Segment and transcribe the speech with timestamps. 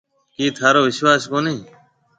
[0.35, 1.57] ڪِي ٿارو وشواس ڪونَي۔